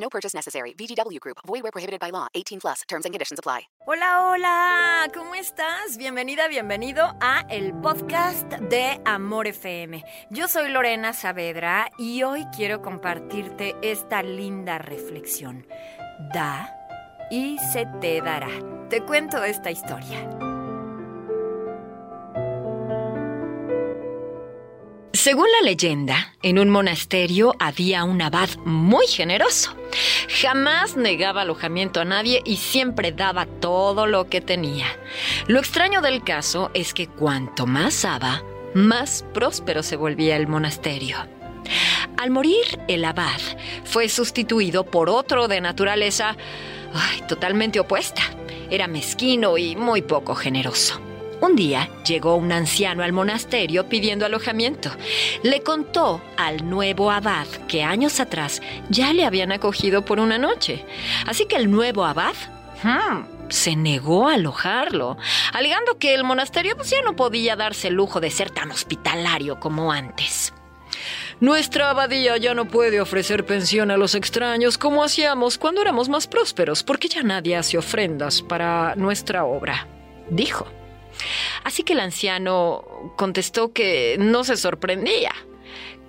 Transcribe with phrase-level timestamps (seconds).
[0.00, 0.74] No purchase necessary.
[0.74, 1.38] VGW Group.
[1.46, 2.28] Void where prohibited by law.
[2.34, 2.82] 18 plus.
[2.88, 3.68] Terms and conditions apply.
[3.86, 5.08] Hola, hola.
[5.14, 5.96] ¿Cómo estás?
[5.96, 10.04] Bienvenida, bienvenido a el podcast de Amor FM.
[10.30, 15.66] Yo soy Lorena Saavedra y hoy quiero compartirte esta linda reflexión.
[16.34, 16.74] Da
[17.30, 18.50] y se te dará.
[18.90, 20.28] Te cuento esta historia.
[25.12, 29.77] Según la leyenda, en un monasterio había un abad muy generoso.
[30.28, 34.86] Jamás negaba alojamiento a nadie y siempre daba todo lo que tenía.
[35.46, 38.42] Lo extraño del caso es que cuanto más daba,
[38.74, 41.16] más próspero se volvía el monasterio.
[42.16, 43.40] Al morir el abad,
[43.84, 46.36] fue sustituido por otro de naturaleza
[47.26, 48.22] totalmente opuesta.
[48.70, 51.00] Era mezquino y muy poco generoso.
[51.40, 54.90] Un día llegó un anciano al monasterio pidiendo alojamiento.
[55.44, 60.84] Le contó al nuevo abad que años atrás ya le habían acogido por una noche.
[61.26, 62.34] Así que el nuevo abad
[62.82, 65.16] hmm, se negó a alojarlo,
[65.52, 69.60] alegando que el monasterio pues, ya no podía darse el lujo de ser tan hospitalario
[69.60, 70.52] como antes.
[71.38, 76.26] Nuestra abadía ya no puede ofrecer pensión a los extraños como hacíamos cuando éramos más
[76.26, 79.86] prósperos, porque ya nadie hace ofrendas para nuestra obra,
[80.30, 80.66] dijo.
[81.64, 85.32] Así que el anciano contestó que no se sorprendía.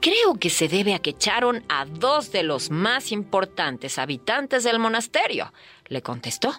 [0.00, 4.78] Creo que se debe a que echaron a dos de los más importantes habitantes del
[4.78, 5.52] monasterio,
[5.86, 6.54] le contestó.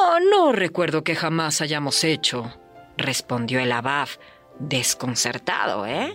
[0.00, 2.52] Oh, no recuerdo que jamás hayamos hecho,
[2.96, 4.08] respondió el abad,
[4.58, 6.14] desconcertado, ¿eh?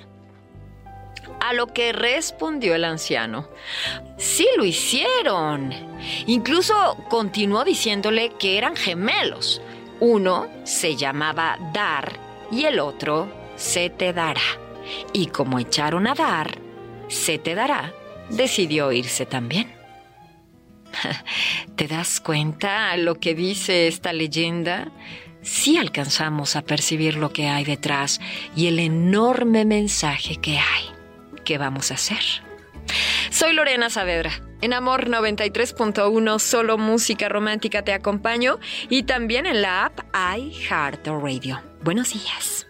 [1.39, 3.49] A lo que respondió el anciano,
[4.17, 5.73] sí lo hicieron.
[6.27, 9.61] Incluso continuó diciéndole que eran gemelos.
[10.05, 12.19] Uno se llamaba Dar
[12.51, 14.41] y el otro se te dará.
[15.13, 16.57] Y como echaron a Dar,
[17.07, 17.93] se te dará,
[18.29, 19.73] decidió irse también.
[21.77, 24.91] ¿Te das cuenta lo que dice esta leyenda?
[25.41, 28.19] Sí alcanzamos a percibir lo que hay detrás
[28.57, 30.83] y el enorme mensaje que hay.
[31.45, 32.19] ¿Qué vamos a hacer?
[33.29, 34.33] Soy Lorena Saavedra.
[34.63, 39.99] En Amor 93.1, solo música romántica te acompaño y también en la app
[40.37, 41.61] iHeartRadio.
[41.81, 42.65] Buenos días.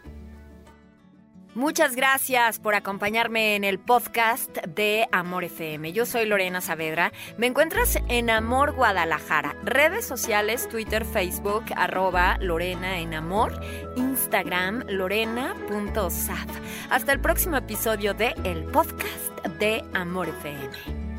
[1.53, 5.93] Muchas gracias por acompañarme en el podcast de Amor FM.
[5.93, 7.11] Yo soy Lorena Saavedra.
[7.37, 9.55] Me encuentras en Amor Guadalajara.
[9.63, 13.61] Redes sociales, Twitter, Facebook, arroba Lorena en Amor,
[13.97, 16.49] Instagram, lorena.saf.
[16.89, 21.12] Hasta el próximo episodio de el podcast de Amor FM.